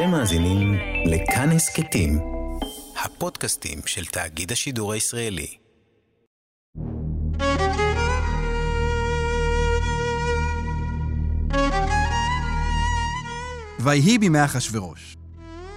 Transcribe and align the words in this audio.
אתם 0.00 0.10
מאזינים 0.10 0.78
לכאן 1.06 1.50
הסכתים, 1.50 2.18
הפודקאסטים 3.04 3.78
של 3.86 4.04
תאגיד 4.04 4.52
השידור 4.52 4.92
הישראלי. 4.92 5.46
ויהי 13.80 14.18
בימי 14.18 14.44
אחשורוש. 14.44 15.16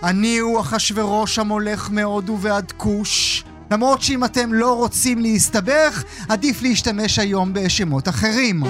אני 0.04 0.38
הוא 0.38 0.60
אחשורוש 0.60 1.40
המולך 1.40 1.90
מהודו 1.92 2.38
ועד 2.42 2.72
כוש. 2.78 3.44
למרות 3.72 4.02
שאם 4.02 4.24
אתם 4.24 4.54
לא 4.54 4.76
רוצים 4.76 5.20
להסתבך, 5.20 6.04
עדיף 6.30 6.62
להשתמש 6.62 7.20
היום 7.20 7.54
בשמות 7.54 8.08
אחרים. 8.08 8.64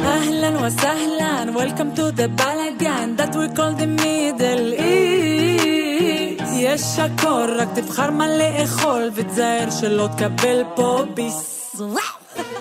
אהלן 0.00 0.56
וסהלן, 0.56 1.25
Welcome 1.62 1.90
to 1.98 2.04
the 2.20 2.28
balagan 2.42 3.06
that 3.18 3.32
we 3.38 3.46
call 3.56 3.72
the 3.82 3.86
middle 3.86 4.66
east 4.74 6.42
יש 6.52 6.98
הכל, 6.98 7.48
רק 7.58 7.68
תבחר 7.74 8.10
מה 8.10 8.26
לאכול 8.28 9.10
ותזהר 9.14 9.70
שלא 9.70 10.08
תקבל 10.16 10.62
פה 10.76 11.04
ביס 11.14 11.76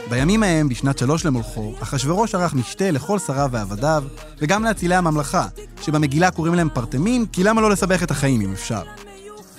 בימים 0.10 0.44
ההם, 0.44 0.70
בשנת 0.70 0.98
שלוש 0.98 1.26
למולכו, 1.26 1.74
אחשורוש 1.82 2.36
ערך 2.36 2.54
משתה 2.54 2.92
לכל 2.92 3.20
שריו 3.20 3.50
ועבדיו, 3.52 4.04
וגם 4.38 4.64
לאצילי 4.64 4.96
הממלכה, 4.96 5.48
שבמגילה 5.82 6.32
קוראים 6.32 6.54
להם 6.54 6.70
פרטמים, 6.74 7.26
כי 7.26 7.44
למה 7.44 7.62
לא 7.62 7.70
לסבך 7.70 8.04
את 8.04 8.12
החיים 8.12 8.42
אם 8.42 8.52
אפשר. 8.52 8.84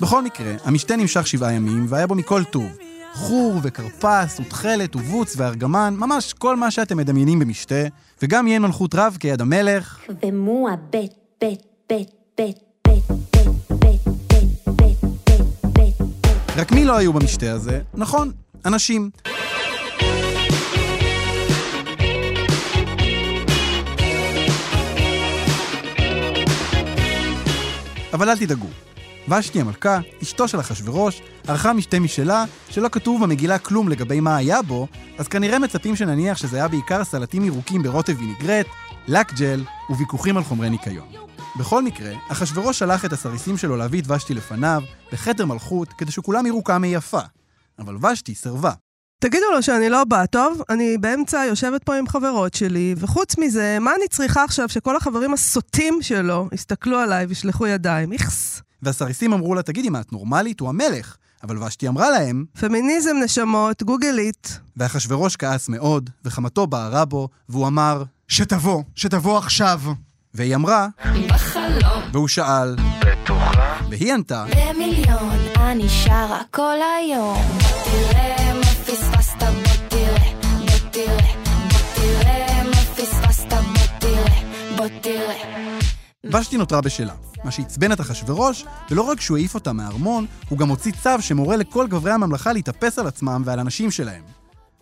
בכל 0.00 0.22
מקרה, 0.22 0.54
המשתה 0.64 0.96
נמשך 0.96 1.26
שבעה 1.26 1.52
ימים, 1.52 1.86
והיה 1.88 2.06
בו 2.06 2.14
מכל 2.14 2.44
טוב. 2.44 2.66
חור 3.16 3.60
וכרפס 3.62 4.40
ותכלת 4.40 4.96
ובוץ 4.96 5.34
וארגמן, 5.36 5.94
ממש 5.98 6.32
כל 6.32 6.56
מה 6.56 6.70
שאתם 6.70 6.96
מדמיינים 6.96 7.38
במשתה, 7.38 7.84
וגם 8.22 8.46
יהיה 8.46 8.58
מלכות 8.58 8.94
רב 8.94 9.16
כיד 9.20 9.40
המלך, 9.40 9.98
ומוע 10.22 10.74
בית 10.90 11.12
בית 11.40 11.62
בית 11.88 12.10
בית 12.38 12.58
בית 12.88 13.04
בית 13.08 13.46
בית 13.70 14.00
בית 14.26 14.58
בית 14.66 14.98
בית 15.24 15.94
בית 16.22 16.56
רק 16.56 16.72
מי 16.72 16.84
לא 16.84 16.96
היו 16.96 17.12
במשתה 17.12 17.52
הזה? 17.52 17.80
נכון, 17.94 18.32
אנשים. 18.64 19.10
אבל 28.12 28.28
אל 28.28 28.38
תדאגו. 28.38 28.66
ושתי 29.28 29.60
המלכה, 29.60 29.98
אשתו 30.22 30.48
של 30.48 30.60
אחשורוש, 30.60 31.22
ערכה 31.48 31.72
משתה 31.72 32.00
משלה, 32.00 32.44
שלא 32.70 32.88
כתוב 32.88 33.22
במגילה 33.22 33.58
כלום 33.58 33.88
לגבי 33.88 34.20
מה 34.20 34.36
היה 34.36 34.62
בו, 34.62 34.86
אז 35.18 35.28
כנראה 35.28 35.58
מצפים 35.58 35.96
שנניח 35.96 36.36
שזה 36.36 36.56
היה 36.56 36.68
בעיקר 36.68 37.04
סלטים 37.04 37.44
ירוקים 37.44 37.82
ברוטב 37.82 38.18
וינגרט, 38.18 38.66
לק 39.08 39.32
ג'ל 39.34 39.64
וויכוחים 39.90 40.36
על 40.36 40.44
חומרי 40.44 40.70
ניקיון. 40.70 41.06
בכל 41.58 41.82
מקרה, 41.82 42.12
אחשורוש 42.28 42.78
שלח 42.78 43.04
את 43.04 43.12
הסריסים 43.12 43.56
שלו 43.56 43.76
להביא 43.76 44.02
את 44.02 44.10
ושתי 44.10 44.34
לפניו, 44.34 44.82
בכתר 45.12 45.46
מלכות, 45.46 45.92
כדי 45.92 46.12
שכולם 46.12 46.46
יראו 46.46 46.64
כמה 46.64 46.86
היא 46.86 46.96
יפה. 46.96 47.20
אבל 47.78 47.96
ושתי 47.96 48.34
סירבה. 48.34 48.72
תגידו 49.20 49.46
לו 49.54 49.62
שאני 49.62 49.88
לא 49.88 50.04
באה, 50.04 50.26
טוב? 50.26 50.62
אני 50.68 50.98
באמצע 50.98 51.44
יושבת 51.48 51.84
פה 51.84 51.94
עם 51.94 52.08
חברות 52.08 52.54
שלי, 52.54 52.94
וחוץ 52.98 53.38
מזה, 53.38 53.78
מה 53.80 53.94
אני 53.94 54.08
צריכה 54.08 54.44
עכשיו 54.44 54.68
שכל 54.68 54.96
החברים 54.96 55.32
הסוטים 55.34 55.98
שלו 56.02 56.48
יסתכלו 56.52 56.98
עליי 56.98 57.26
וישלחו 57.26 57.66
ידיים? 57.66 58.12
איכס. 58.12 58.65
והסריסים 58.82 59.32
אמרו 59.32 59.54
לה, 59.54 59.62
תגידי, 59.62 59.88
מה, 59.90 60.00
את 60.00 60.12
נורמלית? 60.12 60.60
הוא 60.60 60.68
המלך. 60.68 61.16
אבל 61.42 61.62
ושתי 61.62 61.88
אמרה 61.88 62.10
להם, 62.10 62.44
פמיניזם 62.60 63.16
נשמות, 63.24 63.82
גוגלית. 63.82 64.58
ואחשורוש 64.76 65.36
כעס 65.36 65.68
מאוד, 65.68 66.10
וחמתו 66.24 66.66
בערה 66.66 67.04
בו, 67.04 67.28
והוא 67.48 67.66
אמר, 67.66 68.02
שתבוא, 68.28 68.82
שתבוא 68.94 69.38
עכשיו. 69.38 69.80
והיא 70.34 70.54
אמרה, 70.54 70.88
והוא 72.12 72.28
שאל, 72.28 72.76
והיא 73.90 74.12
ענתה, 74.12 74.44
במיליון, 74.56 75.38
אני 75.56 75.88
שרה 75.88 76.42
כל 76.50 76.76
היום. 76.98 77.42
תראה 77.84 78.54
מה 78.54 78.66
פספסת, 78.86 79.42
בוא 79.42 79.88
תראה, 79.88 80.32
בוא 80.42 80.90
תראה, 80.90 81.32
בוא 81.70 81.78
תראה 81.94 82.64
מה 82.64 82.76
פספסת, 82.96 83.52
בוא 83.52 83.98
תראה, 84.00 84.40
בוא 84.76 84.86
תראה. 85.02 85.75
ושתי 86.32 86.56
נותרה 86.56 86.80
בשלה, 86.80 87.14
מה 87.44 87.50
שעצבן 87.50 87.92
את 87.92 88.00
אחשורוש, 88.00 88.64
ולא 88.90 89.02
רק 89.02 89.20
שהוא 89.20 89.36
העיף 89.36 89.54
אותה 89.54 89.72
מהארמון, 89.72 90.26
הוא 90.48 90.58
גם 90.58 90.68
הוציא 90.68 90.92
צו 91.02 91.10
שמורה 91.20 91.56
לכל 91.56 91.86
גברי 91.86 92.12
הממלכה 92.12 92.52
להתאפס 92.52 92.98
על 92.98 93.06
עצמם 93.06 93.42
ועל 93.44 93.58
הנשים 93.58 93.90
שלהם. 93.90 94.22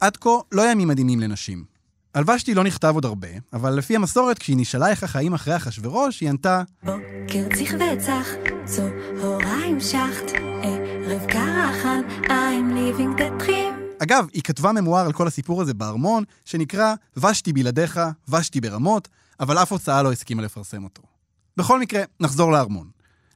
עד 0.00 0.16
כה 0.16 0.30
לא 0.52 0.70
ימים 0.70 0.88
מדהימים 0.88 1.20
לנשים. 1.20 1.64
על 2.12 2.30
ושתי 2.30 2.54
לא 2.54 2.64
נכתב 2.64 2.92
עוד 2.94 3.04
הרבה, 3.04 3.28
אבל 3.52 3.72
לפי 3.74 3.96
המסורת, 3.96 4.38
כשהיא 4.38 4.56
נשאלה 4.56 4.88
איך 4.88 5.02
החיים 5.02 5.34
אחרי 5.34 5.56
אחשורוש, 5.56 6.20
היא 6.20 6.28
ענתה, 6.28 6.62
בוקר 6.82 7.56
צריך 7.56 7.74
וצח, 7.74 8.28
צהריים 8.64 9.80
שחט, 9.80 10.32
ערב 10.62 11.26
קרחן, 11.26 12.00
I'm 12.24 12.76
living 12.76 13.20
the 13.20 13.42
dream. 13.46 14.02
אגב, 14.02 14.26
היא 14.32 14.42
כתבה 14.42 14.72
ממואר 14.72 15.06
על 15.06 15.12
כל 15.12 15.26
הסיפור 15.26 15.62
הזה 15.62 15.74
בארמון, 15.74 16.24
שנקרא 16.44 16.94
ושתי 17.16 17.52
בלעדיך, 17.52 18.00
ושתי 18.28 18.60
ברמות, 18.60 19.08
אבל 19.40 19.58
אף 19.58 19.72
הוצאה 19.72 20.02
לא 20.02 20.12
הסכימה 20.12 20.42
לפרסם 20.42 20.84
אותו. 20.84 21.13
בכל 21.56 21.80
מקרה, 21.80 22.02
נחזור 22.20 22.52
לארמון. 22.52 22.88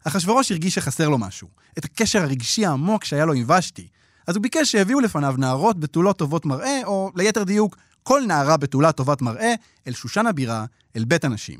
אחשורוש 0.04 0.52
הרגיש 0.52 0.74
שחסר 0.74 1.08
לו 1.08 1.18
משהו, 1.18 1.48
את 1.78 1.84
הקשר 1.84 2.22
הרגשי 2.22 2.66
העמוק 2.66 3.04
שהיה 3.04 3.24
לו 3.24 3.32
עם 3.32 3.50
ושתי, 3.50 3.88
אז 4.26 4.36
הוא 4.36 4.42
ביקש 4.42 4.70
שיביאו 4.70 5.00
לפניו 5.00 5.34
נערות 5.38 5.80
בתולות 5.80 6.18
טובות 6.18 6.46
מראה, 6.46 6.80
או 6.84 7.10
ליתר 7.16 7.42
דיוק, 7.42 7.76
כל 8.02 8.22
נערה 8.26 8.56
בתולה 8.56 8.92
טובת 8.92 9.22
מראה, 9.22 9.54
אל 9.86 9.92
שושן 9.92 10.26
הבירה, 10.26 10.64
אל 10.96 11.04
בית 11.04 11.24
הנשים. 11.24 11.58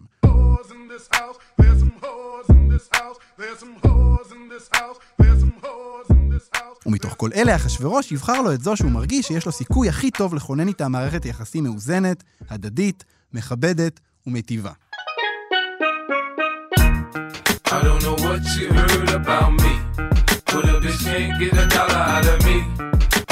ומתוך 6.87 7.15
כל 7.17 7.31
אלה, 7.35 7.57
אחשורוש 7.57 8.13
יבחר 8.13 8.43
לו 8.43 8.53
את 8.53 8.61
זו 8.61 8.77
שהוא 8.77 8.91
מרגיש 8.91 9.27
שיש 9.27 9.47
לו 9.47 9.53
סיכוי 9.53 9.89
הכי 9.89 10.11
טוב 10.11 10.35
לכונן 10.35 10.69
איתה 10.69 10.89
מערכת 10.89 11.25
יחסים 11.25 11.65
מאוזנת, 11.65 12.25
הדדית, 12.51 13.05
מכבדת 13.33 14.01
ומיטיבה. 14.27 14.73
I 17.71 17.83
don't 17.83 18.03
know 18.07 18.17
what 18.27 18.43
you 18.57 18.69
heard 18.81 19.11
about 19.21 19.53
me. 19.63 19.73
But 20.51 20.65
a 20.73 20.77
bitch 20.83 21.01
can't 21.05 21.35
get 21.41 21.53
a 21.63 21.67
dollar 21.75 22.03
out 22.15 22.27
of 22.33 22.39
me. 22.47 22.59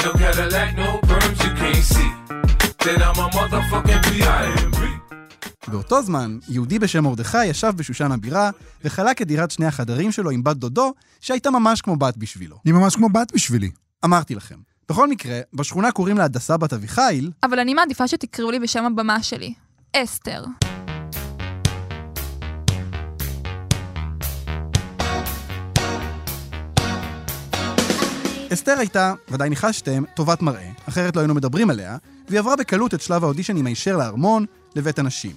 No 0.03 0.11
Cadillac, 0.21 0.69
no 0.81 0.89
perms 1.07 1.39
you 1.45 1.51
can't 1.61 1.85
see. 1.93 2.11
Then 2.83 2.99
I'm 3.07 3.17
a 3.23 3.27
motherfucking 3.37 4.01
B.I.M.B. 4.09 4.77
באותו 5.67 6.01
זמן, 6.01 6.37
יהודי 6.49 6.79
בשם 6.79 7.03
מרדכי 7.03 7.45
ישב 7.45 7.73
בשושן 7.75 8.11
הבירה, 8.11 8.49
וחלק 8.83 9.21
את 9.21 9.27
דירת 9.27 9.51
שני 9.51 9.65
החדרים 9.65 10.11
שלו 10.11 10.29
עם 10.29 10.43
בת 10.43 10.57
דודו, 10.57 10.93
שהייתה 11.21 11.51
ממש 11.51 11.81
כמו 11.81 11.95
בת 11.95 12.17
בשבילו. 12.17 12.57
היא 12.65 12.73
ממש 12.73 12.95
כמו 12.95 13.09
בת 13.09 13.33
בשבילי. 13.33 13.71
אמרתי 14.05 14.35
לכם. 14.35 14.55
בכל 14.89 15.07
מקרה, 15.07 15.39
בשכונה 15.53 15.91
קוראים 15.91 16.17
לה 16.17 16.23
הדסה 16.23 16.57
בת 16.57 16.73
אביחיל, 16.73 17.31
אבל 17.43 17.59
אני 17.59 17.73
מעדיפה 17.73 18.07
שתקראו 18.07 18.51
לי 18.51 18.59
בשם 18.59 18.85
הבמה 18.85 19.23
שלי. 19.23 19.53
אסתר. 19.95 20.43
אסתר 28.53 28.75
הייתה, 28.79 29.13
ודאי 29.29 29.49
ניחשתם, 29.49 30.03
טובת 30.15 30.41
מראה, 30.41 30.71
אחרת 30.89 31.15
לא 31.15 31.21
היינו 31.21 31.33
מדברים 31.33 31.69
עליה, 31.69 31.97
והיא 32.27 32.39
עברה 32.39 32.55
בקלות 32.55 32.93
את 32.93 33.01
שלב 33.01 33.23
האודישנים 33.23 33.65
הישר 33.65 33.97
לארמון, 33.97 34.45
לבית 34.75 34.99
הנשים. 34.99 35.35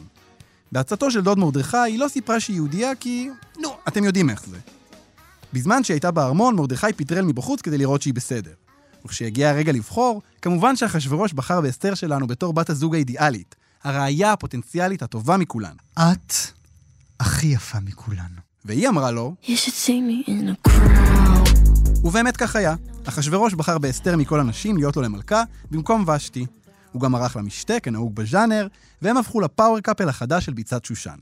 בעצתו 0.72 1.10
של 1.10 1.20
דוד 1.20 1.38
מרדכי 1.38 1.76
היא 1.76 1.99
לא 1.99 2.09
סיפרה 2.09 2.41
שהיא 2.41 2.56
יהודייה 2.56 2.94
כי, 2.94 3.28
נו, 3.59 3.76
אתם 3.88 4.04
יודעים 4.04 4.31
איך 4.31 4.44
זה. 4.47 4.59
בזמן 5.53 5.84
שהיא 5.84 5.94
הייתה 5.94 6.10
בארמון, 6.10 6.56
מרדכי 6.56 6.93
פטרל 6.97 7.25
מבחוץ 7.25 7.60
כדי 7.60 7.78
לראות 7.78 8.03
שהיא 8.03 8.15
בסדר. 8.15 8.53
וכשהגיע 9.04 9.50
הרגע 9.50 9.72
לבחור, 9.72 10.22
כמובן 10.43 10.76
שאחשורוש 10.76 11.32
בחר 11.32 11.60
באסתר 11.60 11.94
שלנו 11.94 12.26
בתור 12.26 12.53
בת 12.53 12.70
הזוג 12.70 12.94
האידיאלית, 12.94 13.54
הרעייה 13.84 14.33
הפוטנציאלית 14.32 15.03
הטובה 15.03 15.37
מכולן. 15.37 15.75
את 15.99 16.32
הכי 17.20 17.47
יפה 17.47 17.81
מכולנו. 17.81 18.41
והיא 18.64 18.88
אמרה 18.88 19.11
לו, 19.11 19.35
You 19.43 19.46
should 19.46 19.87
see 19.87 20.00
me 20.00 20.29
in 20.29 20.67
a 20.67 20.69
crown. 20.69 21.39
ובאמת 22.04 22.37
כך 22.37 22.56
היה. 22.56 22.75
אחשורוש 23.04 23.54
בחר 23.54 23.78
באסתר 23.78 24.16
מכל 24.16 24.40
הנשים 24.40 24.76
להיות 24.76 24.96
לו 24.96 25.02
למלכה, 25.02 25.42
במקום 25.70 26.04
ושתי. 26.08 26.46
הוא 26.92 27.02
גם 27.02 27.14
ערך 27.14 27.37
לה 27.37 27.42
משתה, 27.42 27.81
כנהוג 27.81 28.14
בז'אנר, 28.14 28.66
והם 29.02 29.16
הפכו 29.16 29.40
ל 29.41 29.47
power 29.47 29.81
couple 29.81 30.08
החדש 30.08 30.44
של 30.44 30.52
ביצת 30.52 30.84
שושן. 30.84 31.16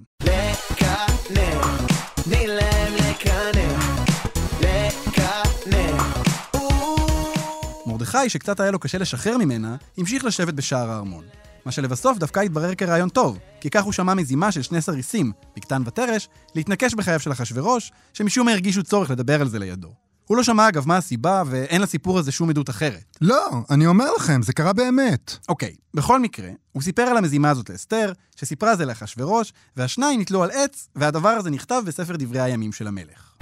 מרדכי, 7.87 8.29
שקצת 8.29 8.61
היה 8.61 8.71
לו 8.71 8.79
קשה 8.79 8.99
לשחרר 8.99 9.37
ממנה, 9.37 9.77
המשיך 9.99 10.25
לשבת 10.25 10.55
בשער 10.55 10.91
הארמון. 10.91 11.25
מה 11.65 11.73
שלבסוף 11.73 12.19
דווקא 12.19 12.41
התברר 12.41 12.75
כרעיון 12.75 13.09
טוב, 13.09 13.39
כי 13.61 13.71
כך 13.71 13.85
הוא 13.85 13.93
שמע 13.93 14.15
מזימה 14.15 14.53
של 14.53 14.63
שני 14.63 14.81
סריסים, 14.81 15.33
בקתן 15.57 15.83
ותרש, 15.87 16.29
להתנקש 16.55 16.95
בחייו 16.95 17.21
של 17.21 17.33
אחשורוש, 17.33 17.93
שמשום 18.13 18.47
מה 18.47 18.53
הרגישו 18.53 18.83
צורך 18.83 19.11
לדבר 19.11 19.41
על 19.41 19.49
זה 19.49 19.59
לידו. 19.59 20.08
הוא 20.29 20.37
לא 20.37 20.43
שמע 20.43 20.69
אגב 20.69 20.89
מה 20.89 20.97
הסיבה, 20.97 21.43
ואין 21.47 21.83
לסיפור 21.83 22.19
הזה 22.19 22.33
שום 22.33 22.51
עדות 22.51 22.71
אחרת. 22.71 23.19
לא, 23.21 23.51
אני 23.71 23.87
אומר 23.87 24.07
לכם, 24.17 24.43
זה 24.43 24.53
קרה 24.53 24.73
באמת. 24.73 25.37
אוקיי, 25.49 25.75
בכל 25.95 26.21
מקרה, 26.21 26.49
הוא 26.73 26.83
סיפר 26.83 27.03
על 27.03 27.17
המזימה 27.17 27.51
הזאת 27.51 27.71
לאסתר, 27.71 28.13
שסיפרה 28.37 28.77
זה 28.77 28.85
לאחשוורוש, 28.85 29.53
והשניים 29.77 30.21
נתלו 30.21 30.43
על 30.43 30.51
עץ, 30.51 30.89
והדבר 30.97 31.29
הזה 31.29 31.51
נכתב 31.51 31.83
בספר 31.87 32.17
דברי 32.17 32.41
הימים 32.41 32.73
של 32.73 32.87
המלך. 32.87 33.33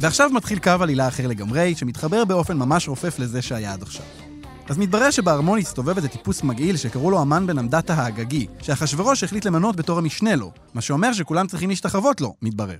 ועכשיו 0.00 0.30
מתחיל 0.30 0.58
קו 0.58 0.70
עלילה 0.80 1.08
אחר 1.08 1.26
לגמרי, 1.26 1.74
שמתחבר 1.74 2.24
באופן 2.24 2.56
ממש 2.56 2.88
רופף 2.88 3.18
לזה 3.18 3.42
שהיה 3.42 3.72
עד 3.72 3.82
עכשיו. 3.82 4.27
אז 4.68 4.78
מתברר 4.78 5.10
שבארמון 5.10 5.58
הסתובב 5.58 5.96
איזה 5.96 6.08
טיפוס 6.08 6.42
מגעיל 6.42 6.76
שקראו 6.76 7.10
לו 7.10 7.20
המן 7.20 7.46
בן 7.46 7.58
עמדתה 7.58 7.94
האגגי, 7.94 8.46
שאחשוורוש 8.62 9.24
החליט 9.24 9.44
למנות 9.44 9.76
בתור 9.76 9.98
המשנה 9.98 10.36
לו, 10.36 10.52
מה 10.74 10.80
שאומר 10.80 11.12
שכולם 11.12 11.46
צריכים 11.46 11.68
להשתחוות 11.68 12.20
לו, 12.20 12.34
מתברר. 12.42 12.76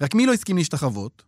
רק 0.00 0.14
מי 0.14 0.26
לא 0.26 0.32
הסכים 0.32 0.56
להשתחוות? 0.56 1.22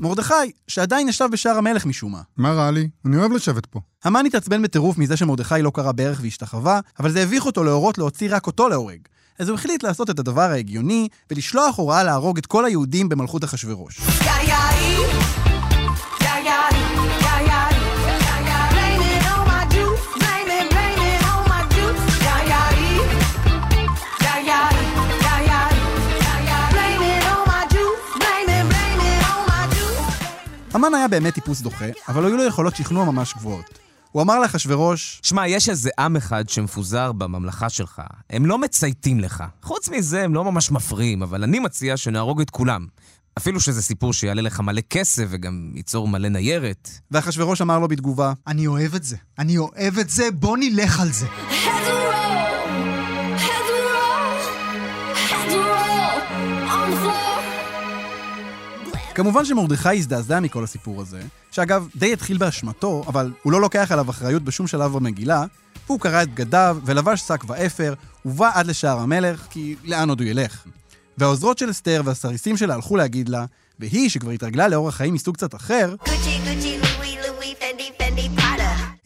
מרדכי, 0.00 0.34
שעדיין 0.68 1.08
ישב 1.08 1.28
בשער 1.32 1.56
המלך 1.56 1.86
משום 1.86 2.12
מה. 2.12 2.20
מה 2.36 2.52
רע 2.52 2.70
לי? 2.70 2.88
אני 3.06 3.16
אוהב 3.16 3.32
לשבת 3.32 3.66
פה. 3.66 3.80
המן 4.04 4.26
התעצבן 4.26 4.62
בטירוף 4.62 4.98
מזה 4.98 5.16
שמרדכי 5.16 5.62
לא 5.62 5.70
קרא 5.74 5.92
ברך 5.92 6.20
והשתחווה, 6.22 6.80
אבל 7.00 7.10
זה 7.10 7.22
הביך 7.22 7.46
אותו 7.46 7.64
להורות 7.64 7.98
להוציא 7.98 8.28
רק 8.30 8.46
אותו 8.46 8.68
להורג. 8.68 8.98
אז 9.38 9.48
הוא 9.48 9.54
החליט 9.54 9.82
לעשות 9.82 10.10
את 10.10 10.18
הדבר 10.18 10.50
ההגיוני, 10.50 11.08
ולשלוח 11.30 11.78
הוראה 11.78 12.04
להרוג 12.04 12.38
את 12.38 12.46
כל 12.46 12.64
היהודים 12.64 13.08
במלכות 13.08 13.44
אחשוורוש. 13.44 14.00
המן 30.74 30.94
היה 30.94 31.08
באמת 31.08 31.34
טיפוס 31.34 31.60
דוחה, 31.60 31.84
אבל 32.08 32.24
היו 32.24 32.36
לו 32.36 32.44
יכולות 32.44 32.76
שכנוע 32.76 33.04
ממש 33.04 33.34
גבוהות. 33.34 33.87
הוא 34.12 34.22
אמר 34.22 34.40
לאחשוורוש, 34.40 35.20
שמע, 35.22 35.48
יש 35.48 35.68
איזה 35.68 35.90
עם 35.98 36.16
אחד 36.16 36.48
שמפוזר 36.48 37.12
בממלכה 37.12 37.68
שלך. 37.68 38.02
הם 38.30 38.46
לא 38.46 38.58
מצייתים 38.58 39.20
לך. 39.20 39.44
חוץ 39.62 39.88
מזה, 39.88 40.24
הם 40.24 40.34
לא 40.34 40.44
ממש 40.44 40.70
מפריעים, 40.70 41.22
אבל 41.22 41.42
אני 41.42 41.58
מציע 41.58 41.96
שנהרוג 41.96 42.40
את 42.40 42.50
כולם. 42.50 42.86
אפילו 43.38 43.60
שזה 43.60 43.82
סיפור 43.82 44.12
שיעלה 44.12 44.42
לך 44.42 44.60
מלא 44.60 44.80
כסף 44.90 45.24
וגם 45.30 45.72
ייצור 45.74 46.08
מלא 46.08 46.28
ניירת. 46.28 46.90
ואחשוורוש 47.10 47.60
אמר 47.62 47.78
לו 47.78 47.88
בתגובה, 47.88 48.32
אני 48.46 48.66
אוהב 48.66 48.94
את 48.94 49.04
זה. 49.04 49.16
אני 49.38 49.58
אוהב 49.58 49.98
את 49.98 50.10
זה, 50.10 50.30
בוא 50.34 50.56
נלך 50.56 51.00
על 51.00 51.12
זה. 51.12 51.26
כמובן 59.18 59.44
שמרדכי 59.44 59.96
הזדעזע 59.96 60.40
מכל 60.40 60.64
הסיפור 60.64 61.00
הזה, 61.00 61.22
שאגב, 61.50 61.88
די 61.96 62.12
התחיל 62.12 62.38
באשמתו, 62.38 63.04
אבל 63.06 63.32
הוא 63.42 63.52
לא 63.52 63.60
לוקח 63.60 63.92
עליו 63.92 64.10
אחריות 64.10 64.42
בשום 64.42 64.66
שלב 64.66 64.92
במגילה, 64.92 65.44
והוא 65.86 66.00
קרע 66.00 66.22
את 66.22 66.30
בגדיו 66.30 66.78
ולבש 66.84 67.20
שק 67.20 67.44
ואפר, 67.46 67.94
ובא 68.24 68.50
עד 68.54 68.66
לשער 68.66 68.98
המלך, 68.98 69.46
כי 69.50 69.76
לאן 69.84 70.08
עוד 70.08 70.20
הוא 70.20 70.28
ילך? 70.28 70.64
והעוזרות 71.18 71.58
של 71.58 71.70
אסתר 71.70 72.02
והסריסים 72.04 72.56
שלה 72.56 72.74
הלכו 72.74 72.96
להגיד 72.96 73.28
לה, 73.28 73.44
והיא, 73.78 74.10
שכבר 74.10 74.30
התרגלה 74.30 74.68
לאורח 74.68 74.94
חיים 74.94 75.14
מסוג 75.14 75.34
קצת 75.34 75.54
אחר, 75.54 75.94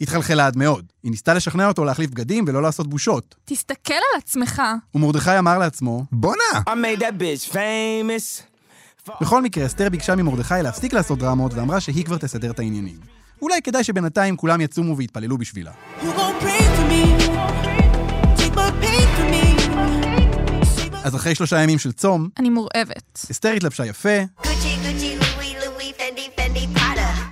התחלחלה 0.00 0.46
עד 0.46 0.56
מאוד. 0.56 0.84
היא 1.02 1.10
ניסתה 1.10 1.34
לשכנע 1.34 1.68
אותו 1.68 1.84
להחליף 1.84 2.10
בגדים 2.10 2.44
ולא 2.48 2.62
לעשות 2.62 2.86
בושות. 2.86 3.34
תסתכל 3.44 3.94
על 3.94 4.18
עצמך. 4.18 4.62
ומרדכי 4.94 5.38
אמר 5.38 5.58
לעצמו, 5.58 6.04
בואנה! 6.12 6.62
I 6.68 6.72
made 6.72 7.00
that 7.00 7.22
bitch 7.22 7.52
famous. 7.52 8.51
בכל 9.20 9.42
מקרה, 9.42 9.66
אסתר 9.66 9.88
ביקשה 9.88 10.16
ממרדכי 10.16 10.54
להפסיק 10.62 10.92
לעשות 10.92 11.18
דרמות 11.18 11.54
ואמרה 11.54 11.80
שהיא 11.80 12.04
כבר 12.04 12.18
תסדר 12.18 12.50
את 12.50 12.58
העניינים. 12.58 12.96
אולי 13.42 13.62
כדאי 13.62 13.84
שבינתיים 13.84 14.36
כולם 14.36 14.60
יצומו 14.60 14.96
ויתפללו 14.96 15.38
בשבילה. 15.38 15.72
אז 21.04 21.16
אחרי 21.16 21.34
שלושה 21.34 21.62
ימים 21.62 21.78
של 21.78 21.92
צום, 21.92 22.28
אני 22.38 22.50
מורעבת. 22.50 23.26
אסתר 23.30 23.50
התלבשה 23.50 23.86
יפה 23.86 24.18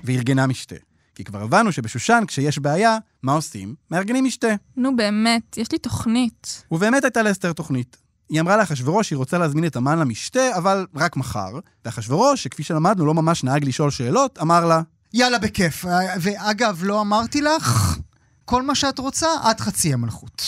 וארגנה 0.05 0.47
משתה. 0.47 0.77
כי 1.15 1.25
כבר 1.25 1.43
הבנו 1.43 1.73
שבשושן, 1.73 2.25
כשיש 2.27 2.59
בעיה, 2.59 2.99
מה 3.23 3.33
עושים? 3.33 3.75
מארגנים 3.91 4.25
משתה. 4.25 4.49
נו 4.77 4.97
באמת, 4.97 5.59
יש 5.59 5.73
לי 5.73 5.79
תוכנית. 5.79 6.65
ובאמת 6.71 7.05
הייתה 7.05 7.23
לאסתר 7.23 7.53
תוכנית. 7.53 7.97
היא 8.31 8.41
אמרה 8.41 8.57
לאחשוורוש 8.57 9.09
שהיא 9.09 9.17
רוצה 9.17 9.39
להזמין 9.39 9.67
את 9.67 9.77
המן 9.77 9.99
למשתה, 9.99 10.57
אבל 10.57 10.87
רק 10.95 11.17
מחר. 11.17 11.51
ואחשוורוש, 11.85 12.43
שכפי 12.43 12.63
שלמדנו 12.63 13.07
לא 13.07 13.15
ממש 13.15 13.45
נהג 13.45 13.65
לשאול 13.65 13.91
שאלות, 13.91 14.39
אמר 14.43 14.65
לה, 14.67 14.81
יאללה, 15.15 15.39
בכיף. 15.39 15.85
ואגב, 16.21 16.81
לא 16.85 17.01
אמרתי 17.01 17.41
לך, 17.41 17.97
כל 18.45 18.63
מה 18.63 18.75
שאת 18.75 18.99
רוצה, 18.99 19.29
עד 19.43 19.61
חצי 19.61 19.93
המלכות. 19.93 20.43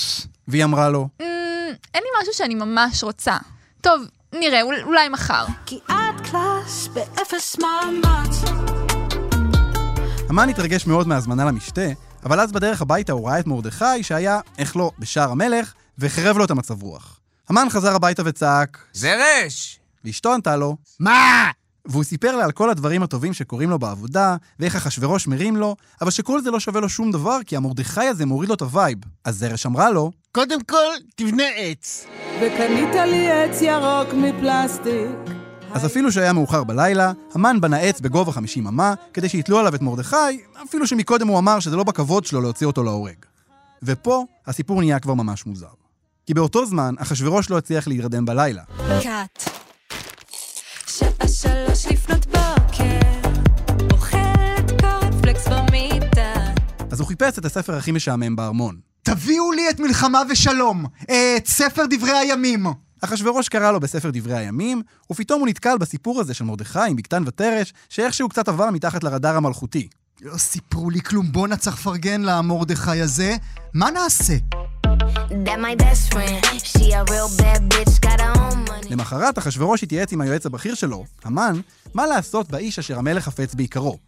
והיא 0.49 0.65
אמרה 0.65 0.89
לו, 0.91 1.09
אמ, 1.21 1.27
אין 1.95 2.03
לי 2.03 2.09
משהו 2.23 2.35
שאני 2.35 2.55
ממש 2.55 3.05
רוצה. 3.05 3.37
טוב, 3.81 4.03
נראה, 4.35 4.63
אול- 4.63 4.83
אולי 4.85 5.09
מחר. 5.09 5.45
כי 5.67 5.79
את 5.87 6.21
קלאס 6.31 6.89
באפס 6.95 7.57
מאמץ. 7.59 8.37
המן 10.29 10.49
התרגש 10.49 10.87
מאוד 10.87 11.09
מהזמנה 11.09 11.45
למשתה, 11.45 11.87
אבל 12.25 12.41
אז 12.41 12.53
בדרך 12.53 12.83
הביתה 12.83 13.13
הוא 13.13 13.29
ראה 13.29 13.41
את 13.41 13.47
מרדכי, 13.47 14.03
שהיה, 14.03 14.41
איך 14.59 14.77
לא, 14.77 14.91
בשער 14.99 15.31
המלך, 15.31 15.73
והחרב 15.99 16.39
לו 16.39 16.45
את 16.45 16.51
המצב 16.51 16.83
רוח. 16.83 17.19
המן 17.49 17.67
חזר 17.71 17.95
הביתה 17.95 18.23
וצעק, 18.27 18.79
זרש! 18.93 19.81
ואשתו 20.05 20.35
ענתה 20.35 20.57
לו, 20.57 20.77
מה? 21.01 21.51
והוא 21.85 22.05
סיפר 22.05 22.37
לה 22.37 22.45
על 22.45 22.53
כל 22.53 22.71
הדברים 22.71 23.03
הטובים 23.03 23.33
שקורים 23.33 23.71
לו 23.71 23.79
בעבודה, 23.79 24.37
ואיך 24.61 24.77
אחשוורוש 24.77 25.27
מרים 25.27 25.57
לו, 25.57 25.77
אבל 26.01 26.11
שכל 26.11 26.41
זה 26.41 26.51
לא 26.51 26.61
שווה 26.61 26.81
לו 26.81 26.89
שום 26.89 27.11
דבר, 27.13 27.39
כי 27.47 27.57
המרדכי 27.57 28.05
הזה 28.05 28.27
מוריד 28.27 28.49
לו 28.49 28.55
את 28.55 28.61
ה 28.61 28.67
vibe. 28.67 28.99
אז 29.25 29.39
זרש 29.39 29.67
אמרה 29.67 29.91
לו, 29.91 30.11
קודם 30.33 30.65
כל, 30.65 30.93
תבנה 31.17 31.49
עץ. 31.57 32.07
וקנית 32.41 32.95
לי 32.95 33.31
עץ 33.31 33.63
ירוק 33.63 34.15
מפלסטיק. 34.15 35.37
אז 35.75 35.87
אפילו 35.87 36.13
שהיה 36.13 36.33
מאוחר 36.33 36.65
בלילה, 36.65 37.13
המן 37.35 37.61
בנה 37.61 37.77
עץ 37.77 38.01
בגובה 38.01 38.33
50 38.33 38.67
אמה, 38.67 38.95
כדי 39.13 39.29
שיתלו 39.29 39.59
עליו 39.59 39.75
את 39.75 39.83
מרדכי, 39.83 40.17
אפילו 40.63 40.87
שמקודם 40.87 41.29
הוא 41.29 41.39
אמר 41.39 41.61
שזה 41.61 41.77
לא 41.77 41.85
בכבוד 41.85 42.25
שלו 42.25 42.41
להוציא 42.41 42.67
אותו 42.67 42.83
להורג. 42.83 43.17
ופה 43.83 44.25
הסיפור 44.47 44.81
נהיה 44.81 44.99
כבר 44.99 45.15
ממש 45.15 45.47
מוזר. 45.47 45.82
כי 46.27 46.35
באותו 46.35 46.67
זמן, 46.67 46.95
אחשוורוש 46.99 47.51
לא 47.51 47.59
הצליח 47.59 47.89
להירדם 47.89 48.25
בלילה. 48.25 48.63
קאט. 49.03 49.51
שעה 50.87 51.29
שלוש 51.29 51.87
לפנות 51.87 52.27
בוקר, 52.27 53.31
אוכלת 53.93 54.81
קורנפלקס 54.81 55.49
במיטה. 55.49 56.35
אז 56.91 57.01
הוא 57.01 57.09
חיפש 57.09 57.39
את 57.39 57.45
הספר 57.45 57.77
הכי 57.77 57.93
משעמם 57.93 58.37
בארמון. 58.37 58.77
תביאו 59.03 59.53
לי 59.53 59.71
את 59.71 59.81
מלחמה 59.81 60.23
ושלום, 60.31 60.85
את 61.05 61.47
ספר 61.47 61.83
דברי 61.91 62.13
הימים. 62.19 62.67
אחשוורוש 63.01 63.49
קרא 63.49 63.73
לו 63.73 63.81
בספר 63.81 64.11
דברי 64.13 64.37
הימים, 64.37 64.83
ופתאום 65.11 65.41
הוא 65.41 65.49
נתקל 65.49 65.79
בסיפור 65.79 66.21
הזה 66.21 66.35
של 66.35 66.45
מרדכי 66.45 66.79
עם 66.89 66.97
בקתן 66.97 67.23
ותרש, 67.27 67.73
שאיכשהו 67.89 68.29
קצת 68.29 68.49
עבר 68.49 68.71
מתחת 68.71 69.05
לרדאר 69.05 69.37
המלכותי. 69.37 69.89
לא 70.21 70.39
סיפרו 70.39 70.91
לי 70.91 71.01
כלום, 71.01 71.33
בואנה 71.33 71.57
צריך 71.57 71.77
לפרגן 71.77 72.23
למרדכי 72.23 73.01
הזה. 73.01 73.37
מה 73.75 73.91
נעשה? 73.91 74.35
That 75.47 75.59
my 75.59 75.75
best 75.85 76.13
friend, 76.13 76.45
she 76.71 76.93
a 76.93 77.03
real 77.13 77.29
bad 77.43 77.61
bitch, 77.73 77.95
got 78.01 78.21
her 78.21 78.33
own 78.37 78.69
money. 78.69 78.91
למחרת 78.91 79.39
אחשוורוש 79.39 79.83
התייעץ 79.83 80.13
עם 80.13 80.21
היועץ 80.21 80.47
הבכיר 80.47 80.75
שלו, 80.75 81.05
המן, 81.25 81.61
מה 81.95 82.07
לעשות 82.07 82.51
באיש 82.51 82.79
אשר 82.79 82.99
המלך 82.99 83.25
חפץ 83.25 83.55
ביקרו. 83.55 83.99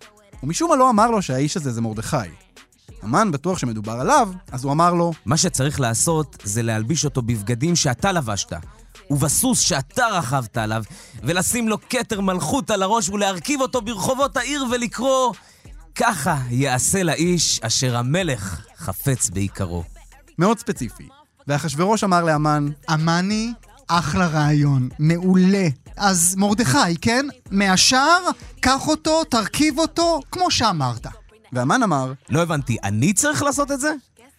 ומשום 0.43 0.71
מה 0.71 0.77
לא 0.77 0.91
אמר 0.91 1.11
לו 1.11 1.23
שהאיש 1.23 1.57
הזה 1.57 1.73
זה 1.73 1.81
מרדכי. 1.81 2.17
המן 3.03 3.31
בטוח 3.31 3.59
שמדובר 3.59 3.93
עליו, 3.93 4.29
אז 4.53 4.65
הוא 4.65 4.73
אמר 4.73 4.95
לו, 4.95 5.13
מה 5.27 5.37
שצריך 5.37 5.81
לעשות 5.81 6.37
זה 6.45 6.63
להלביש 6.63 7.05
אותו 7.05 7.23
בבגדים 7.23 7.77
שאתה 7.77 8.13
לבשת, 8.13 8.53
ובסוס 9.11 9.61
שאתה 9.61 10.07
רכבת 10.07 10.57
עליו, 10.57 10.83
ולשים 11.23 11.69
לו 11.69 11.77
כתר 11.91 12.21
מלכות 12.21 12.71
על 12.71 12.83
הראש 12.83 13.09
ולהרכיב 13.09 13.61
אותו 13.61 13.81
ברחובות 13.81 14.37
העיר 14.37 14.65
ולקרוא 14.73 15.35
ככה 15.95 16.39
יעשה 16.51 17.03
לאיש 17.03 17.61
אשר 17.63 17.97
המלך 17.97 18.61
חפץ 18.77 19.31
ביקרו. 19.31 19.94
מאוד 20.39 20.59
ספציפי. 20.59 21.09
ואחשוורוש 21.49 22.05
אמר 22.05 22.25
להמן, 22.25 22.69
אמני, 22.95 23.53
אחלה 23.89 24.27
רעיון, 24.27 24.89
מעולה. 24.99 25.69
אז 25.97 26.35
מרדכי, 26.39 26.97
כן? 27.01 27.27
מהשער, 27.51 28.29
קח 28.61 28.89
אותו, 28.89 29.25
תרכיב 29.25 29.79
אותו, 29.79 30.21
כמו 30.31 30.51
שאמרת. 30.51 31.07
והמן 31.53 31.83
אמר, 31.83 32.13
לא 32.29 32.43
הבנתי, 32.43 32.77
אני 32.85 33.13
צריך 33.13 33.43
לעשות 33.43 33.73
את 33.73 33.81
זה? 33.81 33.93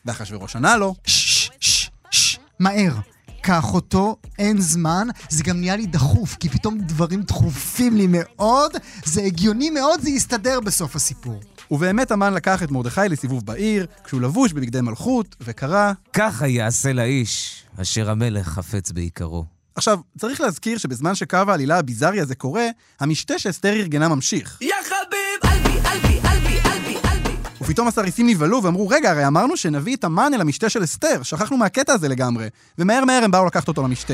ואחשוורוש 0.06 0.56
ענה 0.56 0.78
לו, 0.78 0.96
ששש, 1.06 1.50
ששש, 1.60 2.40
מהר. 2.60 2.94
קח 3.42 3.74
אותו, 3.74 4.18
אין 4.40 4.62
זמן, 4.62 5.08
זה 5.30 5.44
גם 5.44 5.60
נהיה 5.60 5.76
לי 5.76 5.86
דחוף, 5.86 6.36
כי 6.36 6.50
פתאום 6.50 6.78
דברים 6.78 7.22
דחופים 7.22 7.98
לי 7.98 8.08
מאוד, 8.10 8.72
זה 9.06 9.22
הגיוני 9.22 9.70
מאוד, 9.70 10.02
זה 10.02 10.10
יסתדר 10.10 10.60
בסוף 10.60 10.96
הסיפור. 10.96 11.40
ובאמת 11.72 12.12
המן 12.12 12.34
לקח 12.34 12.64
את 12.64 12.72
מרדכי 12.72 13.02
לסיבוב 13.10 13.46
בעיר, 13.46 13.86
כשהוא 14.04 14.22
לבוש 14.22 14.54
בבגדי 14.54 14.82
מלכות, 14.82 15.36
וקרא... 15.42 15.92
ככה 16.14 16.48
יעשה 16.48 16.94
לאיש 16.94 17.64
אשר 17.82 18.10
המלך 18.10 18.48
חפץ 18.48 18.92
בעיקרו. 18.92 19.46
עכשיו, 19.76 20.00
צריך 20.20 20.42
להזכיר 20.42 20.78
שבזמן 20.78 21.16
שקו 21.16 21.38
העלילה 21.48 21.78
הביזארי 21.78 22.20
הזה 22.20 22.36
קורה, 22.36 22.68
המשתה 23.00 23.40
שאסתר 23.40 23.74
ארגנה 23.74 24.08
ממשיך. 24.08 24.58
יא 24.62 24.74
חביב, 24.84 25.52
אלבי, 25.52 25.80
אלבי, 25.88 26.20
אלבי, 26.28 26.60
אלבי, 26.66 26.98
אלבי. 27.12 27.36
ופתאום 27.62 27.88
הסריסים 27.88 28.28
נבהלו 28.28 28.64
ואמרו, 28.64 28.88
רגע, 28.88 29.12
הרי 29.12 29.28
אמרנו 29.28 29.58
שנביא 29.58 29.96
את 29.96 30.04
המן 30.04 30.32
אל 30.34 30.42
המשתה 30.42 30.70
של 30.70 30.84
אסתר, 30.84 31.24
שכחנו 31.24 31.58
מהקטע 31.58 31.94
הזה 31.94 32.08
לגמרי. 32.08 32.48
ומהר 32.78 33.06
מהר 33.06 33.24
הם 33.24 33.32
באו 33.32 33.46
לקחת 33.46 33.68
אותו 33.68 33.84
למשתה. 33.84 34.14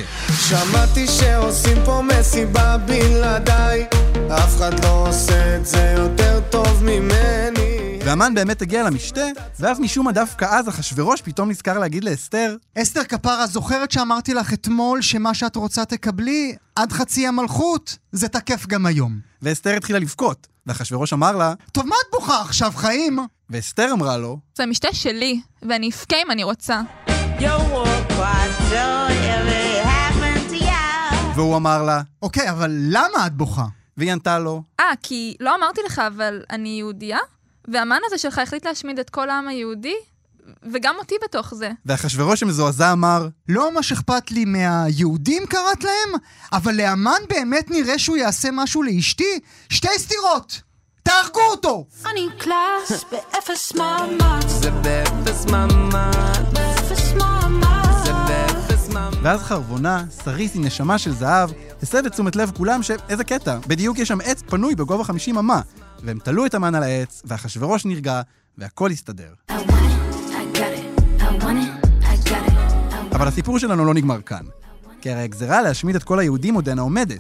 שמעתי 0.50 1.08
שעושים 1.08 1.78
פה 1.86 2.02
מסיבה 2.02 2.78
בלעדיי 2.78 3.86
אף 4.30 4.58
אחד 4.58 4.84
לא 4.84 5.08
עושה 5.08 5.56
את 5.56 5.66
זה 5.66 5.96
יותר 5.98 6.40
טוב 6.50 6.84
ממני 6.84 7.41
והמן 8.12 8.34
באמת 8.34 8.62
הגיע 8.62 8.84
למשתה, 8.84 9.26
ואז 9.60 9.80
משום 9.80 10.06
מה 10.06 10.12
דווקא 10.12 10.46
אז 10.46 10.70
אחשוורוש 10.70 11.22
פתאום 11.22 11.50
נזכר 11.50 11.80
להגיד 11.80 12.04
לאסתר, 12.04 12.56
אסתר 12.78 13.04
כפרה, 13.04 13.48
זוכרת 13.48 13.92
שאמרתי 13.92 14.34
לך 14.34 14.54
אתמול 14.54 15.02
שמה 15.02 15.34
שאת 15.34 15.56
רוצה 15.56 15.86
תקבלי 15.86 16.56
עד 16.76 16.92
חצי 16.92 17.28
המלכות? 17.28 17.98
זה 18.12 18.28
תקף 18.28 18.68
גם 18.68 18.86
היום. 18.86 19.20
ואסתר 19.42 19.78
התחילה 19.78 20.00
לבכות. 20.00 20.48
ואחשוורוש 20.66 21.14
אמר 21.14 21.36
לה, 21.36 21.54
טוב, 21.72 21.86
מה 21.86 21.96
את 22.06 22.12
בוכה 22.12 22.42
עכשיו, 22.42 22.72
חיים? 22.76 23.20
ואסתר 23.50 23.90
אמרה 23.94 24.18
לו, 24.18 24.40
זה 24.58 24.66
משתה 24.66 24.88
שלי, 24.94 25.42
ואני 25.70 25.90
אבכה 25.90 26.16
אם 26.26 26.32
אני 26.32 26.44
רוצה. 26.44 26.82
והוא 31.36 31.58
אמר 31.58 31.84
לה, 31.84 32.02
אוקיי, 32.22 32.50
אבל 32.50 32.72
למה 32.72 33.28
את 33.28 33.34
בוכה? 33.34 33.66
והיא 33.98 34.12
ענתה 34.12 34.40
לו, 34.40 34.64
אה, 34.80 34.86
כי 35.04 35.36
לא 35.40 35.56
אמרתי 35.56 35.82
לך, 35.86 36.02
אבל 36.08 36.44
אני 36.50 36.70
יהודייה? 36.70 37.18
והמן 37.68 38.00
הזה 38.06 38.18
שלך 38.18 38.38
החליט 38.38 38.66
להשמיד 38.66 39.00
את 39.00 39.10
כל 39.10 39.30
העם 39.30 39.48
היהודי? 39.48 39.96
וגם 40.74 40.96
אותי 41.00 41.16
בתוך 41.24 41.54
זה. 41.56 41.72
ואחשוורוש 41.86 42.44
המזועזע 42.44 42.92
אמר, 42.92 43.28
לא 43.50 43.72
ממש 43.72 43.92
אכפת 43.92 44.32
לי 44.32 44.46
מהיהודים 44.46 45.46
קראת 45.46 45.84
להם, 45.84 46.22
אבל 46.54 46.76
לאמן 46.76 47.22
באמת 47.30 47.72
נראה 47.72 48.00
שהוא 48.00 48.18
יעשה 48.18 48.50
משהו 48.52 48.84
לאשתי? 48.84 49.40
שתי 49.70 49.88
סתירות! 49.98 50.62
תהרגו 51.04 51.42
אותו! 51.52 51.86
אני 52.12 52.28
קלאס 52.38 53.04
באפס 53.12 53.74
מאמץ, 53.76 54.46
זה 54.48 54.72
באפס 54.72 55.46
ממש 55.46 56.38
באפס 56.54 57.14
מאמץ. 57.14 58.06
זה 58.06 58.14
באפס 58.14 58.90
ממש 58.90 59.16
ואז 59.22 59.42
חרבונה, 59.42 60.04
סריס 60.12 60.56
עם 60.56 60.66
נשמה 60.66 60.98
של 60.98 61.12
זהב, 61.12 61.50
הסב 61.84 62.06
את 62.06 62.12
תשומת 62.12 62.36
לב 62.36 62.52
כולם 62.58 62.84
שאיזה 62.84 63.24
קטע, 63.24 63.58
בדיוק 63.68 64.00
יש 64.00 64.08
שם 64.08 64.22
עץ 64.24 64.42
פנוי 64.42 64.76
בגובה 64.76 65.04
50 65.04 65.38
אמה. 65.38 65.62
והם 66.04 66.20
תלו 66.24 66.46
את 66.46 66.54
המן 66.54 66.76
על 66.76 66.84
העץ, 66.84 67.22
ואחשוורוש 67.26 67.86
נרגע, 67.86 68.22
והכל 68.58 68.92
הסתדר. 68.92 69.34
It, 69.50 69.54
it. 69.54 69.56
It, 69.56 69.92
אבל 73.16 73.28
הסיפור 73.28 73.60
שלנו 73.60 73.86
לא 73.86 73.94
נגמר 73.94 74.22
כאן. 74.22 74.46
כי 75.02 75.12
הרי 75.12 75.22
הגזרה 75.22 75.62
להשמיד 75.62 75.96
את 75.96 76.04
כל 76.04 76.20
היהודים 76.20 76.56
עודנה 76.56 76.82
עומדת. 76.82 77.20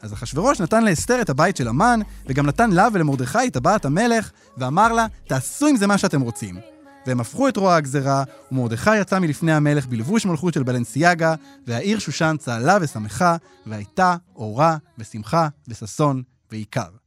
אז 0.00 0.12
אחשוורוש 0.12 0.60
נתן 0.60 0.84
לאסתר 0.84 1.20
את 1.20 1.30
הבית 1.30 1.56
של 1.56 1.68
המן, 1.68 2.00
וגם 2.26 2.46
נתן 2.46 2.70
לה 2.70 2.88
ולמרדכי 2.92 3.46
את 3.46 3.52
טבעת 3.52 3.84
המלך, 3.84 4.30
ואמר 4.58 4.92
לה, 4.92 5.06
תעשו 5.26 5.66
עם 5.66 5.76
זה 5.76 5.86
מה 5.86 5.98
שאתם 5.98 6.20
רוצים. 6.20 6.58
והם 7.06 7.20
הפכו 7.20 7.48
את 7.48 7.56
רוע 7.56 7.74
הגזרה, 7.74 8.24
ומרדכי 8.52 8.96
יצא 8.96 9.18
מלפני 9.18 9.52
המלך 9.52 9.86
בלבוש 9.86 10.26
מלכות 10.26 10.54
של 10.54 10.62
בלנסיאגה, 10.62 11.34
והעיר 11.66 11.98
שושן 11.98 12.36
צהלה 12.38 12.78
ושמחה, 12.80 13.36
והייתה 13.66 14.16
אורה 14.36 14.76
ושמחה 14.98 15.48
וששון 15.68 16.22
ועיקר. 16.50 16.99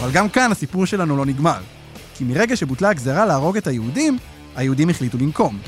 אבל 0.00 0.10
גם 0.12 0.28
כאן 0.28 0.52
הסיפור 0.52 0.86
שלנו 0.86 1.16
לא 1.16 1.26
נגמר. 1.26 1.58
כי 2.14 2.24
מרגע 2.24 2.56
שבוטלה 2.56 2.88
הגזרה 2.88 3.26
להרוג 3.26 3.56
את 3.56 3.66
היהודים, 3.66 4.18
היהודים 4.56 4.90
החליטו 4.90 5.18
לנקום. 5.18 5.58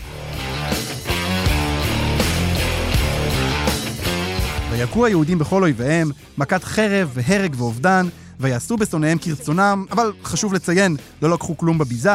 ויכו 4.70 5.06
היהודים 5.06 5.38
בכל 5.38 5.62
אויביהם, 5.62 6.10
מכת 6.38 6.64
חרב 6.64 7.10
והרג 7.14 7.54
ואובדן, 7.58 8.08
ויעשו 8.40 8.76
בשונאיהם 8.76 9.18
כרצונם, 9.18 9.84
אבל 9.90 10.12
חשוב 10.24 10.54
לציין, 10.54 10.96
לא 11.22 11.30
לקחו 11.30 11.56
כלום 11.56 11.78
בביזה, 11.78 12.14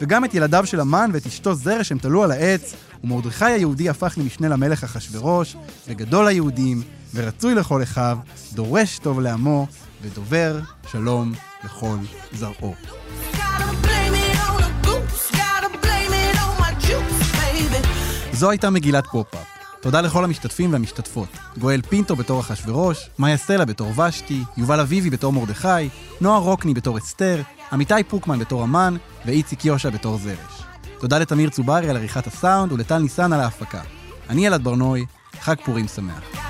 וגם 0.00 0.24
את 0.24 0.34
ילדיו 0.34 0.66
של 0.66 0.80
המן 0.80 1.10
ואת 1.12 1.26
אשתו 1.26 1.54
זרש 1.54 1.92
הם 1.92 1.98
תלו 1.98 2.24
על 2.24 2.30
העץ, 2.30 2.74
ומרדכי 3.04 3.44
היהודי 3.44 3.88
הפך 3.88 4.14
למשנה 4.16 4.48
למלך 4.48 4.84
אחשורוש, 4.84 5.56
וגדול 5.88 6.26
היהודים, 6.26 6.82
ורצוי 7.14 7.54
לכל 7.54 7.82
אחיו, 7.82 8.18
דורש 8.52 8.98
טוב 8.98 9.20
לעמו, 9.20 9.66
ודובר 10.02 10.58
שלום 10.90 11.32
לכל 11.64 11.96
זרעו. 12.32 12.74
זו 18.32 18.50
הייתה 18.50 18.70
מגילת 18.70 19.06
פופ-אפ. 19.06 19.46
תודה 19.80 20.00
לכל 20.00 20.24
המשתתפים 20.24 20.72
והמשתתפות. 20.72 21.28
גואל 21.58 21.80
פינטו 21.88 22.16
בתור 22.16 22.40
אחשורוש, 22.40 23.10
מאיה 23.18 23.36
סלע 23.36 23.64
בתור 23.64 23.98
ושתי, 23.98 24.42
יובל 24.56 24.80
אביבי 24.80 25.10
בתור 25.10 25.32
מרדכי, 25.32 25.88
נועה 26.20 26.38
רוקני 26.38 26.74
בתור 26.74 26.98
אסתר, 26.98 27.42
עמיתי 27.72 28.04
פוקמן 28.08 28.38
בתור 28.38 28.64
המן, 28.64 28.96
ואיציק 29.26 29.64
יושע 29.64 29.90
בתור 29.90 30.18
זרש. 30.18 30.62
תודה 31.00 31.18
לתמיר 31.18 31.50
צוברי 31.50 31.90
על 31.90 31.96
עריכת 31.96 32.26
הסאונד 32.26 32.72
ולטל 32.72 32.98
ניסן 32.98 33.32
על 33.32 33.40
ההפקה. 33.40 33.80
אני 34.28 34.46
אלעד 34.46 34.64
ברנוי, 34.64 35.06
חג 35.40 35.56
פורים 35.64 35.88
שמח. 35.88 36.49